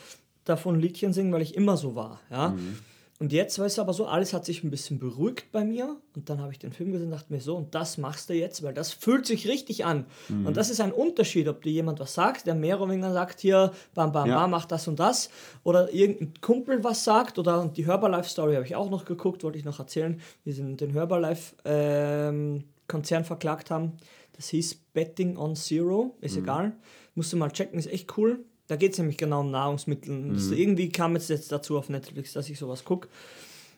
[0.44, 2.20] davon Liedchen singen, weil ich immer so war.
[2.30, 2.50] Ja?
[2.50, 2.78] Mhm.
[3.20, 5.96] Und jetzt, weißt du, aber so, alles hat sich ein bisschen beruhigt bei mir.
[6.16, 8.34] Und dann habe ich den Film gesehen und dachte mir so, und das machst du
[8.34, 10.06] jetzt, weil das fühlt sich richtig an.
[10.28, 10.48] Mhm.
[10.48, 14.10] Und das ist ein Unterschied, ob dir jemand was sagt, der Merowinger sagt hier, bam,
[14.10, 14.40] bam, ja.
[14.40, 15.30] bam, mach das und das.
[15.62, 17.38] Oder irgendein Kumpel was sagt.
[17.38, 20.90] Oder die Herbalife-Story habe ich auch noch geguckt, wollte ich noch erzählen, wie sie den
[20.90, 23.92] Herbalife-Konzern ähm, verklagt haben.
[24.32, 26.42] Das hieß Betting on Zero, ist mhm.
[26.42, 26.72] egal.
[27.14, 28.44] Musst du mal checken, ist echt cool.
[28.66, 30.14] Da geht es nämlich genau um Nahrungsmittel.
[30.14, 30.52] Mhm.
[30.52, 33.08] irgendwie kam es jetzt dazu auf Netflix, dass ich sowas gucke.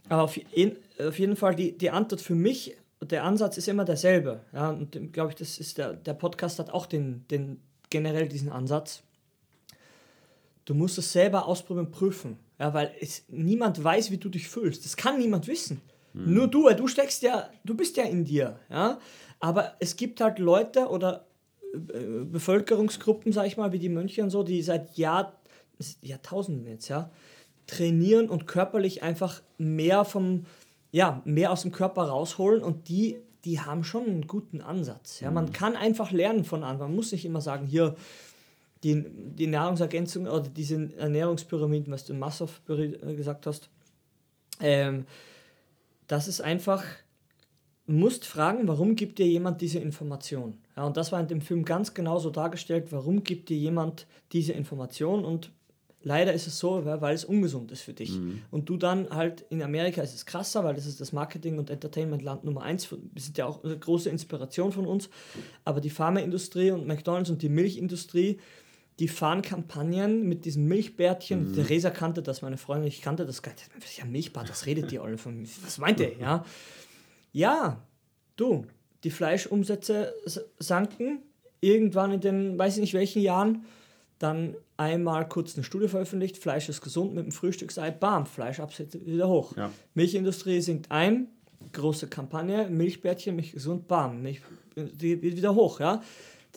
[0.08, 3.84] Aber auf, in, auf, jeden Fall, die, die Antwort für mich, der Ansatz ist immer
[3.84, 4.40] derselbe.
[4.52, 8.50] Ja, und glaube ich, das ist der, der Podcast hat auch den, den, generell diesen
[8.50, 9.02] Ansatz.
[10.64, 12.38] Du musst es selber ausprobieren, prüfen.
[12.58, 14.84] Ja, weil es, niemand weiß, wie du dich fühlst.
[14.84, 15.80] Das kann niemand wissen.
[16.12, 16.34] Mhm.
[16.34, 18.58] Nur du, du steckst ja, du bist ja in dir.
[18.70, 18.98] Ja?
[19.40, 21.35] Aber es gibt halt Leute oder äh,
[21.76, 25.32] Bevölkerungsgruppen, sag ich mal, wie die Mönche und so, die seit Jahr,
[26.02, 27.10] Jahrtausenden jetzt, ja,
[27.66, 30.46] trainieren und körperlich einfach mehr vom,
[30.92, 35.20] ja, mehr aus dem Körper rausholen und die, die haben schon einen guten Ansatz.
[35.20, 35.30] Ja.
[35.30, 35.52] Man mhm.
[35.52, 36.90] kann einfach lernen von anderen.
[36.90, 37.96] Man muss nicht immer sagen, hier,
[38.82, 43.68] die, die Nahrungsergänzung oder diese Ernährungspyramiden, was du in Massow gesagt hast,
[44.60, 45.06] ähm,
[46.06, 46.84] das ist einfach,
[47.86, 50.58] musst fragen, warum gibt dir jemand diese Information?
[50.76, 54.06] Ja, und das war in dem Film ganz genau so dargestellt, warum gibt dir jemand
[54.32, 55.50] diese Information und
[56.06, 58.12] leider ist es so, weil es ungesund ist für dich.
[58.12, 58.42] Mhm.
[58.52, 61.68] Und du dann halt in Amerika ist es krasser, weil das ist das Marketing- und
[61.68, 62.90] Entertainment-Land Nummer eins.
[62.90, 65.10] Wir sind ja auch eine große Inspiration von uns.
[65.64, 68.38] Aber die Pharmaindustrie und McDonalds und die Milchindustrie,
[69.00, 71.48] die fahren Kampagnen mit diesen Milchbärtchen.
[71.48, 71.54] Mhm.
[71.54, 73.68] Theresa kannte das, meine Freundin, ich kannte das gar nicht.
[73.74, 75.48] Das ist ja Milchbart, was redet die alle von mir?
[75.64, 76.12] Was meint ihr?
[76.20, 76.44] Ja,
[77.36, 77.82] ja
[78.36, 78.66] du,
[79.04, 80.14] die Fleischumsätze
[80.58, 81.22] sanken
[81.60, 83.64] irgendwann in den, weiß ich nicht welchen Jahren,
[84.18, 89.28] dann einmal kurz eine Studie veröffentlicht, Fleisch ist gesund mit dem Frühstücksei, bam, Fleischabsätze wieder
[89.28, 89.56] hoch.
[89.56, 89.70] Ja.
[89.94, 91.28] Milchindustrie sinkt ein,
[91.72, 94.40] große Kampagne, Milchbärtchen, Milch gesund, bam, Milch
[94.74, 96.02] wieder hoch, ja.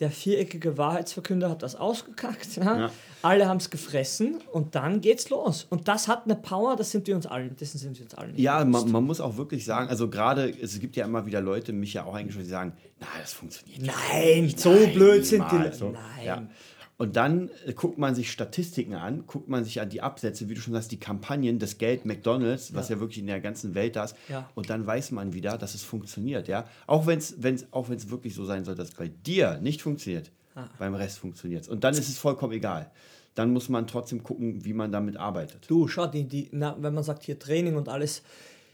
[0.00, 2.56] Der viereckige Wahrheitsverkünder hat das ausgekackt.
[2.56, 2.78] Ja?
[2.78, 2.90] ja.
[3.22, 5.66] Alle haben es gefressen und dann geht's los.
[5.68, 8.36] Und das hat eine Power, das sind wir uns allen, dessen sind wir uns allen
[8.36, 11.74] Ja, man, man, muss auch wirklich sagen, also gerade, es gibt ja immer wieder Leute,
[11.74, 13.94] mich ja auch eingeschlossen, die sagen, na, das funktioniert nicht.
[14.12, 15.84] Nein, so blöd sind die Leute.
[15.84, 16.24] Nein.
[16.24, 16.42] Ja.
[17.00, 20.54] Und dann äh, guckt man sich Statistiken an, guckt man sich an die Absätze, wie
[20.54, 23.74] du schon sagst, die Kampagnen, das Geld McDonalds, was ja, ja wirklich in der ganzen
[23.74, 24.16] Welt da ist.
[24.28, 24.50] Ja.
[24.54, 26.46] Und dann weiß man wieder, dass es funktioniert.
[26.46, 26.66] Ja?
[26.86, 27.34] Auch wenn es
[27.70, 30.68] auch wenn's wirklich so sein soll, dass es bei dir nicht funktioniert, ah.
[30.78, 31.68] beim Rest funktioniert es.
[31.70, 32.90] Und dann ist es vollkommen egal.
[33.34, 35.64] Dann muss man trotzdem gucken, wie man damit arbeitet.
[35.68, 38.22] Du, schau, die, die, na, wenn man sagt hier Training und alles,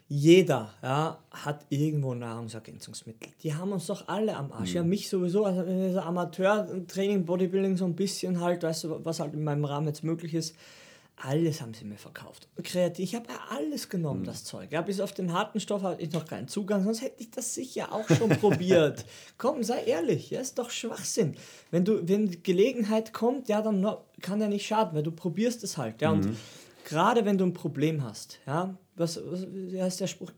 [0.08, 3.32] jeder ja, hat irgendwo Nahrungsergänzungsmittel.
[3.42, 4.70] Die haben uns doch alle am Arsch.
[4.70, 4.76] Mhm.
[4.76, 9.42] Ja, mich sowieso, also Amateur-Training, Bodybuilding, so ein bisschen halt, weißt du, was halt in
[9.42, 10.54] meinem Rahmen jetzt möglich ist.
[11.16, 12.46] Alles haben sie mir verkauft.
[12.62, 14.26] Kreativ, ich habe ja alles genommen, mhm.
[14.26, 14.70] das Zeug.
[14.70, 17.54] Ja, bis auf den harten Stoff hatte ich noch keinen Zugang, sonst hätte ich das
[17.54, 19.04] sicher auch schon probiert.
[19.38, 21.34] Komm, sei ehrlich, ja, ist doch Schwachsinn.
[21.70, 23.84] Wenn du, wenn Gelegenheit kommt, ja, dann
[24.20, 26.02] kann ja nicht schaden, weil du probierst es halt.
[26.02, 26.36] Ja, und mhm.
[26.84, 30.32] gerade wenn du ein Problem hast, ja, was, was wie heißt der Spruch?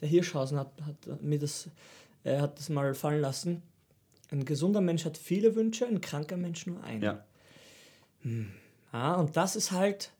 [0.00, 1.68] Der Hirschhausen hat, hat mir das
[2.22, 3.62] Er hat das mal fallen lassen.
[4.30, 7.02] Ein gesunder Mensch hat viele Wünsche, ein kranker Mensch nur einen.
[7.02, 7.24] Ja.
[8.92, 10.10] Ja, und das ist halt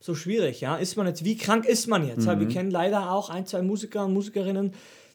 [0.00, 0.76] so schwierig, ja.
[0.76, 2.26] Ist man jetzt, wie krank ist man jetzt?
[2.26, 4.74] Ja, wir kennen leider auch ein, zwei Musiker und Musikerinnen,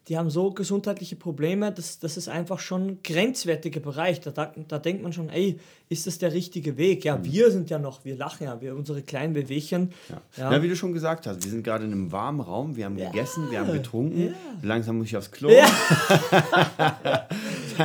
[0.10, 4.20] die haben so gesundheitliche Probleme, das, das ist einfach schon grenzwertiger Bereich.
[4.20, 7.06] Da, da, da denkt man schon, ey, ist das der richtige Weg?
[7.06, 9.94] Ja, wir sind ja noch, wir lachen ja, wir unsere kleinen Wehwehchen.
[10.10, 10.22] Ja.
[10.38, 10.50] Ja.
[10.52, 12.98] Na, wie du schon gesagt hast, wir sind gerade in einem warmen Raum, wir haben
[12.98, 15.50] gegessen, wir haben getrunken, langsam muss ich aufs Klo.
[15.50, 15.68] Ja.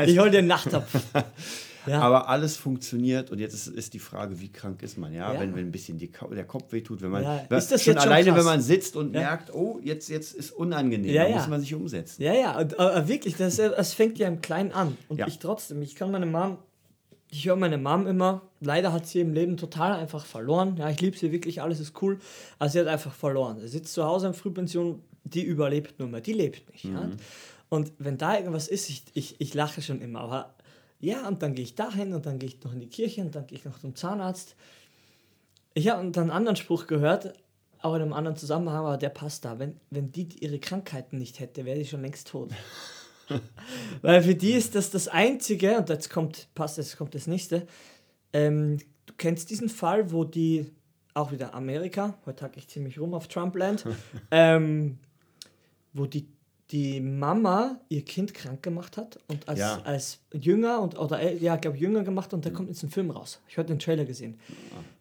[0.04, 0.92] Ich hol dir einen Nachttopf.
[1.88, 2.00] Ja.
[2.00, 5.32] Aber alles funktioniert und jetzt ist, ist die Frage, wie krank ist man, ja?
[5.34, 5.40] Ja.
[5.40, 7.44] Wenn, wenn ein bisschen die, der Kopf wehtut, wenn man Ja.
[7.48, 8.38] wenn- Ist das schon jetzt schon alleine, krass?
[8.38, 12.22] wenn man sitzt und merkt, oh, jetzt, jetzt ist unangenehm, Ja, muss man sich umsetzen.
[12.22, 12.72] Ja, ja, und,
[13.08, 14.96] wirklich, das, das fängt ja im Kleinen an.
[15.08, 16.58] Und ich trotzdem, ich kann meine Mom,
[17.30, 20.76] ich höre meine Mom immer, leider hat sie im Leben total einfach verloren.
[20.78, 22.18] Ja, ich liebe sie wirklich, alles ist cool,
[22.58, 23.58] aber sie hat einfach verloren.
[23.60, 26.84] Sie sitzt zu Hause in Frühpension, die überlebt nur mehr, die lebt nicht.
[26.86, 27.10] Ja?
[27.68, 30.54] Und wenn da irgendwas ist, ich, ich, ich lache schon immer, aber
[31.00, 33.34] ja, und dann gehe ich dahin und dann gehe ich noch in die Kirche und
[33.34, 34.56] dann gehe ich noch zum Zahnarzt.
[35.74, 37.34] Ich habe dann einen anderen Spruch gehört,
[37.80, 39.58] auch in einem anderen Zusammenhang, aber der passt da.
[39.58, 42.50] Wenn, wenn die ihre Krankheiten nicht hätte, wäre sie schon längst tot.
[44.02, 47.66] Weil für die ist das das Einzige, und jetzt kommt, passt, jetzt kommt das nächste.
[48.32, 50.70] Ähm, du kennst diesen Fall, wo die,
[51.14, 53.84] auch wieder Amerika, heute hacke ich ziemlich rum auf Trumpland,
[54.30, 54.98] ähm,
[55.92, 56.28] wo die,
[56.70, 59.80] die Mama ihr Kind krank gemacht hat und als, Ja.
[59.84, 63.10] als Jünger und oder äh, ja, glaube Jünger gemacht und da kommt jetzt ein Film
[63.10, 63.40] raus.
[63.48, 64.38] Ich habe den Trailer gesehen.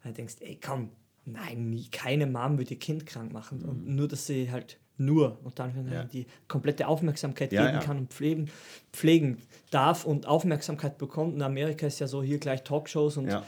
[0.03, 0.89] Da denkst, ey, komm,
[1.25, 3.63] nein, nie, keine Mom wird ihr Kind krank machen.
[3.65, 6.05] Und nur, dass sie halt nur und dann Ja.
[6.05, 7.83] die komplette Aufmerksamkeit Ja, geben ja.
[7.83, 8.49] kann und pflegen,
[8.93, 9.37] pflegen
[9.69, 11.35] darf und Aufmerksamkeit bekommt.
[11.35, 13.43] In Amerika ist ja so hier gleich Talkshows und Ja.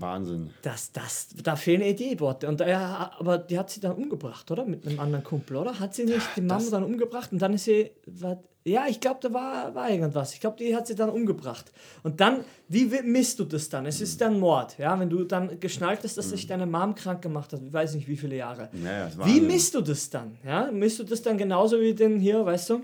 [0.00, 0.50] Wahnsinn.
[0.62, 2.48] das, das, da fehlen Ideenworte.
[2.48, 4.64] Und ja, aber die hat sie dann umgebracht, oder?
[4.64, 5.78] Mit einem anderen Kumpel, oder?
[5.78, 7.90] Hat sie nicht die Mama das- dann umgebracht und dann ist sie.
[8.06, 10.32] War, ja, ich glaube, da war, war irgendwas.
[10.32, 11.70] Ich glaube, die hat sie dann umgebracht.
[12.02, 13.84] Und dann, wie wi- misst du das dann?
[13.84, 14.98] Es ist dann Mord, ja?
[14.98, 18.08] Wenn du dann geschnallt hast, dass sich deine Mom krank gemacht hat, ich weiß nicht
[18.08, 18.70] wie viele Jahre.
[18.82, 20.38] Ja, ja, ist Wie misst du das dann?
[20.46, 20.70] Ja?
[20.72, 22.80] Misst du das dann genauso wie den hier, weißt du?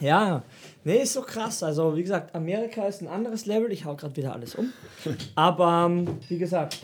[0.00, 0.42] Ja,
[0.84, 1.62] nee, ist so krass.
[1.62, 3.70] Also, wie gesagt, Amerika ist ein anderes Level.
[3.70, 4.72] Ich hau gerade wieder alles um.
[5.34, 6.78] Aber, ähm, wie gesagt,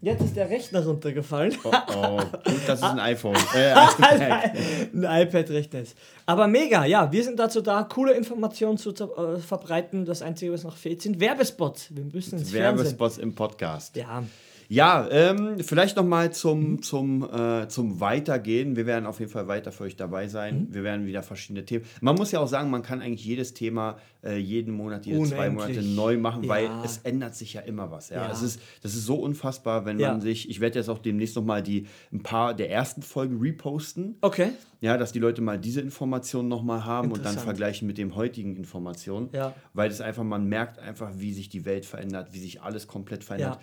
[0.00, 1.56] jetzt ist der Rechner runtergefallen.
[1.64, 2.16] Oh, oh.
[2.16, 3.36] Gut, das ist ein iPhone.
[3.54, 3.74] Äh,
[4.94, 5.96] ein iPad-Rechner ist.
[6.26, 10.04] Aber mega, ja, wir sind dazu da, coole Informationen zu äh, verbreiten.
[10.04, 11.94] Das Einzige, was noch fehlt, sind Werbespots.
[11.94, 12.76] Wir müssen ins Fernsehen.
[12.78, 13.94] Werbespots im Podcast.
[13.96, 14.24] Ja,
[14.72, 18.74] Ja, ähm, vielleicht nochmal zum, zum, äh, zum Weitergehen.
[18.74, 20.68] Wir werden auf jeden Fall weiter für euch dabei sein.
[20.70, 20.74] Mhm.
[20.74, 21.84] Wir werden wieder verschiedene Themen.
[22.00, 25.50] Man muss ja auch sagen, man kann eigentlich jedes Thema äh, jeden Monat, jede zwei
[25.50, 25.76] Unendlich.
[25.76, 26.82] Monate neu machen, weil Ja.
[26.86, 28.08] es ändert sich ja immer was.
[28.08, 28.24] Ja?
[28.24, 28.32] Ja.
[28.32, 30.12] Es ist, das ist so unfassbar, wenn Ja.
[30.12, 34.16] man sich, ich werde jetzt auch demnächst nochmal die ein paar der ersten Folgen reposten.
[34.22, 34.52] okay.
[34.80, 38.56] Ja, dass die Leute mal diese Informationen nochmal haben und dann vergleichen mit den heutigen
[38.56, 39.28] Informationen.
[39.32, 39.54] Ja.
[39.74, 43.22] Weil das einfach, man merkt einfach, wie sich die Welt verändert, wie sich alles komplett
[43.22, 43.56] verändert.
[43.56, 43.60] Ja.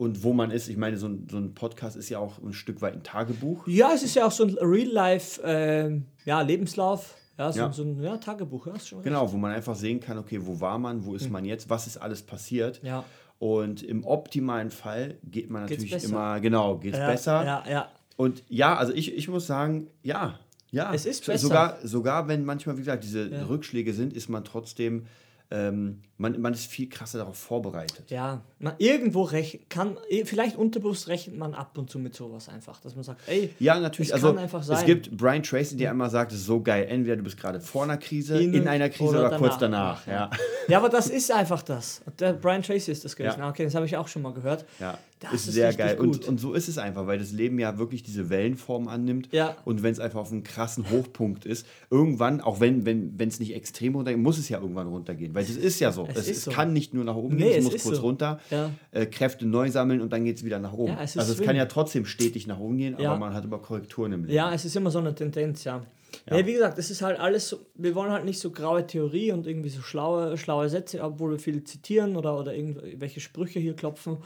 [0.00, 2.54] Und wo man ist, ich meine, so ein, so ein Podcast ist ja auch ein
[2.54, 3.66] Stück weit ein Tagebuch.
[3.66, 7.16] Ja, es ist ja auch so ein Real-Life, ähm, ja, Lebenslauf.
[7.36, 7.70] Ja, so, Ja.
[7.70, 8.72] so ein ja, Tagebuch, ja.
[9.02, 11.86] Genau, wo man einfach sehen kann, okay, wo war man, wo ist man jetzt, was
[11.86, 12.78] ist alles passiert.
[12.78, 12.86] Hm.
[12.88, 13.04] Ja.
[13.38, 16.14] Und im optimalen Fall geht man Geht's natürlich besser.
[16.14, 17.44] immer, genau, geht es Ja, besser.
[17.44, 17.88] Ja, ja.
[18.16, 20.38] Und ja, also ich, ich muss sagen, ja,
[20.70, 20.94] ja.
[20.94, 21.46] Es ist besser.
[21.46, 23.50] Sogar, sogar wenn manchmal, wie gesagt, diese.
[23.50, 25.04] Rückschläge sind, ist man trotzdem,
[25.50, 28.10] ähm, man, man ist viel krasser darauf vorbereitet.
[28.10, 32.48] Ja, man, irgendwo rechnen kann, eh, vielleicht unterbewusst rechnet man ab und zu mit sowas
[32.50, 34.10] einfach, dass man sagt, ey, Ja, natürlich.
[34.10, 34.76] Es also kann einfach sein.
[34.76, 36.86] es gibt Brian Tracy, der immer sagt, es ist so geil.
[36.88, 40.02] Entweder du bist gerade vor einer Krise, in, In- einer Krise oder oder, kurz danach.
[40.04, 40.30] danach.
[40.30, 40.38] Ja.
[40.68, 42.02] ja, aber das ist einfach das.
[42.18, 43.40] Der Brian Tracy ist das gewesen.
[43.40, 43.48] Ja.
[43.48, 44.66] Okay, das habe ich auch schon mal gehört.
[44.78, 45.96] Ja, Das ist, ist sehr geil.
[45.96, 46.18] gut.
[46.18, 49.28] Und, und so ist es einfach, weil das Leben ja wirklich diese Wellenform annimmt.
[49.32, 49.56] Ja.
[49.64, 53.40] Und wenn es einfach auf einem krassen Hochpunkt ist, irgendwann, auch wenn wenn wenn, es
[53.40, 55.34] nicht extrem runtergeht, muss es ja irgendwann runtergehen.
[55.34, 56.09] Weil es ist ja so.
[56.16, 56.50] Es Es, es so.
[56.50, 58.02] kann nicht nur nach oben Nee, gehen, es es muss kurz so.
[58.02, 58.70] runter, Ja.
[58.92, 60.92] äh, Kräfte neu sammeln und dann geht es wieder nach oben.
[60.92, 63.10] Ja, also es kann ja trotzdem stetig nach oben gehen, Ja.
[63.10, 64.34] aber man hat immer Korrekturen im Leben.
[64.34, 65.82] Ja, es ist immer so eine Tendenz, ja.
[66.28, 69.30] Nee, wie gesagt, es ist halt alles so, wir wollen halt nicht so graue Theorie
[69.30, 73.74] und irgendwie so schlaue, schlaue Sätze, obwohl wir viel zitieren oder, oder irgendwelche Sprüche hier
[73.76, 74.16] klopfen.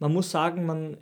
[0.00, 0.96] Man muss sagen, man,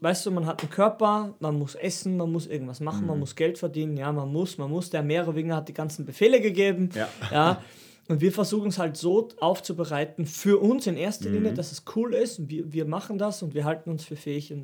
[0.00, 3.06] weißt du, man hat einen Körper, man muss essen, man muss irgendwas machen, Mhm.
[3.08, 4.90] man muss Geld verdienen, ja, man muss, man muss.
[4.90, 7.08] Der Meerewinger hat die ganzen Befehle gegeben, Ja.
[7.32, 7.62] ja.
[8.12, 11.34] Und wir versuchen es halt so aufzubereiten, für uns in erster Mhm.
[11.36, 12.38] Linie, dass es cool ist.
[12.40, 14.54] Und wir, wir machen das und wir halten uns für fähig,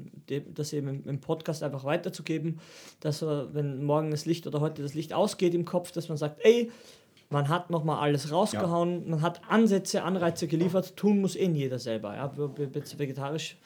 [0.52, 2.60] das eben im, Podcast einfach weiterzugeben.
[3.00, 6.44] Dass wenn morgen das Licht oder heute das Licht ausgeht im Kopf, dass man sagt,
[6.44, 6.70] ey,
[7.30, 12.16] man hat nochmal alles rausgehauen, man hat Ansätze, Anreize geliefert, tun muss eh jeder selber.
[12.16, 12.30] Ja?
[12.36, 13.56] Ob ihr jetzt vegetarisch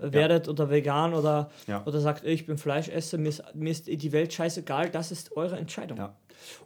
[0.00, 1.82] werdet oder vegan oder, Ja.
[1.86, 5.36] oder sagt, ey, ich bin Fleischesser, mir ist, mir ist die Welt scheißegal, das ist
[5.36, 5.98] eure Entscheidung.
[5.98, 6.14] Ja.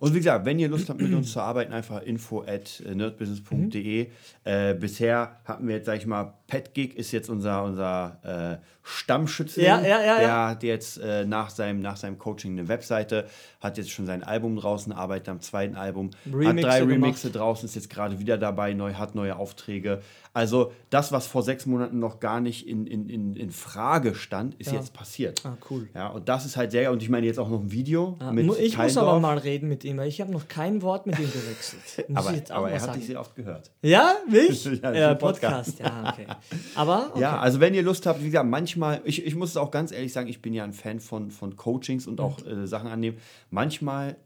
[0.01, 4.05] Und wie gesagt, wenn ihr Lust habt, mit uns zu arbeiten, einfach info at nerdbusiness.de.
[4.05, 4.11] Mhm.
[4.45, 9.63] Äh, bisher hatten wir jetzt, sag ich mal, PetGig ist jetzt unser, unser äh, Stammschütze.
[9.63, 13.27] Ja, ja, ja, Der hat jetzt äh, nach, seinem, nach seinem Coaching eine Webseite,
[13.61, 16.93] hat jetzt schon sein Album draußen, arbeitet am zweiten Album, hat Remixe drei gemacht.
[16.95, 20.01] Remixe draußen, ist jetzt gerade wieder dabei, neu, hat neue Aufträge.
[20.33, 24.55] Also das, was vor sechs Monaten noch gar nicht in, in, in, in Frage stand,
[24.55, 25.45] ist jetzt passiert.
[25.45, 25.89] Ah, cool.
[25.95, 28.33] Ja, und das ist halt sehr, und ich meine jetzt auch noch ein Video Ja,
[28.33, 29.07] mit ich muss Keindorf.
[29.09, 32.09] aber mal reden mit ihm, ich habe noch kein Wort mit ihm gewechselt.
[32.09, 33.71] Muss Aber, aber er hat dich sehr oft gehört.
[33.83, 34.65] Ja, mich?
[34.65, 34.71] Ja,
[35.11, 35.79] für Podcast.
[35.79, 35.79] Podcast.
[35.79, 36.27] Ja, okay.
[36.75, 37.21] Aber okay.
[37.21, 39.93] Ja, also wenn ihr Lust habt, wie gesagt, manchmal, ich, ich muss es auch ganz
[39.93, 43.19] ehrlich sagen, ich bin ja ein Fan von, von Coachings und auch äh, Sachen annehmen.
[43.51, 44.17] Manchmal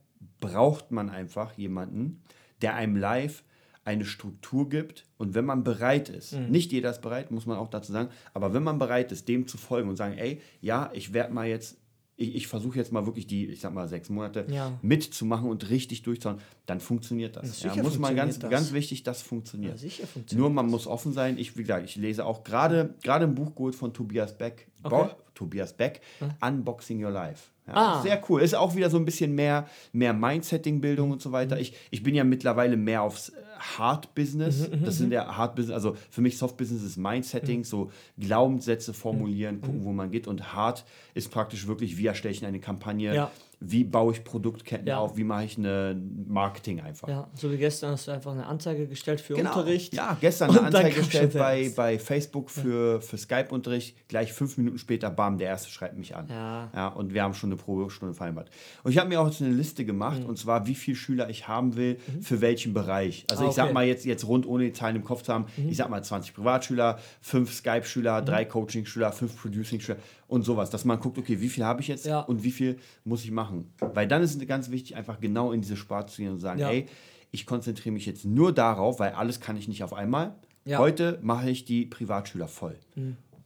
[0.41, 2.23] braucht man einfach jemanden,
[2.63, 3.43] der einem live
[3.85, 6.51] eine Struktur gibt und wenn man bereit ist, Mhm.
[6.51, 9.49] nicht jeder ist bereit, muss man auch dazu sagen, aber wenn man bereit ist, dem
[9.49, 11.79] zu folgen und sagen, ey, ja, ich werde mal jetzt,
[12.23, 14.79] ich, ich versuche jetzt mal wirklich die, ich sag mal, sechs Monate Ja.
[14.83, 17.63] mitzumachen und richtig durchzuhauen, dann funktioniert das.
[17.63, 18.51] Ja, muss man ganz, das.
[18.51, 19.79] ganz wichtig, das funktioniert.
[19.79, 21.37] Sicher funktioniert Nur man muss offen sein.
[21.39, 24.69] Ich, wie gesagt, ich lese auch gerade gerade ein Buch geholt von Tobias Beck.
[24.83, 25.11] Okay.
[25.35, 26.01] Tobias Beck,
[26.41, 27.52] Unboxing Your Life.
[27.73, 28.03] Ja, Ah.
[28.03, 28.41] Sehr cool.
[28.43, 31.33] Ist auch wieder so ein bisschen mehr, mehr Mindsetting-Bildung und so Mhm.
[31.33, 31.59] weiter.
[31.61, 33.33] Ich, ich bin ja mittlerweile mehr aufs äh,
[33.79, 34.69] Hard-Business.
[34.71, 39.85] Mhm, Das sind ja Hard-Business, also für mich Soft-Business ist Mindsetting, so Glaubenssätze formulieren, gucken,
[39.85, 40.27] wo man geht.
[40.27, 43.31] Und Hard ist praktisch wirklich, wie erstelle ich eine Kampagne, Ja.
[43.65, 44.99] Wie baue ich Produktketten Ja.
[44.99, 47.09] auf, wie mache ich eine Marketing einfach.
[47.09, 49.51] Ja, so wie gestern hast du einfach eine Anzeige gestellt für Genau.
[49.51, 49.95] Unterricht.
[49.95, 53.97] Ja, gestern eine Anzeige gestellt bei, bei Facebook für, für Skype-Unterricht.
[54.09, 56.27] Gleich fünf Minuten später, bam, der erste schreibt mich an.
[56.29, 56.71] Ja.
[56.75, 58.51] ja und wir haben schon eine Probestunde vereinbart.
[58.83, 60.27] Und ich habe mir auch jetzt eine Liste gemacht, Mhm.
[60.27, 63.25] und zwar, wie viele Schüler ich haben will, für welchen Bereich.
[63.31, 63.71] Also Ah, ich sag okay.
[63.71, 63.75] Mhm.
[63.75, 66.35] mal jetzt, jetzt rund, ohne die Zahlen im Kopf zu haben, ich sag mal 20
[66.35, 69.99] Privatschüler, fünf Skype-Schüler, drei Coaching-Schüler, fünf Producing-Schüler
[70.33, 70.71] und sowas.
[70.71, 72.21] Dass man guckt, okay, wie viel habe ich jetzt Ja.
[72.21, 73.73] und wie viel muss ich machen.
[73.81, 76.59] Weil dann ist es ganz wichtig, einfach genau in diese Sparte zu gehen und sagen,
[76.61, 76.71] Ja.
[76.71, 76.87] ey,
[77.31, 80.35] ich konzentriere mich jetzt nur darauf, weil alles kann ich nicht auf einmal.
[80.65, 80.79] Ja.
[80.79, 82.77] Heute mache ich die Privatschüler voll.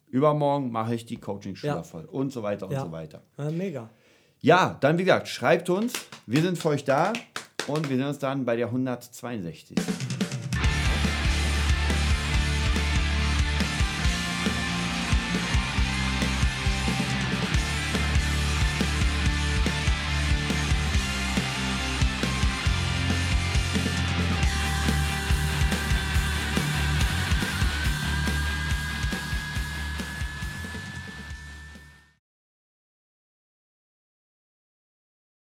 [0.08, 3.22] Übermorgen mache ich die Coaching-Schüler voll und so weiter und so weiter.
[3.52, 3.90] Mega.
[4.40, 5.92] Ja, dann wie gesagt, schreibt uns.
[6.26, 7.12] Wir sind für euch da
[7.66, 9.76] und wir sehen uns dann bei der 162.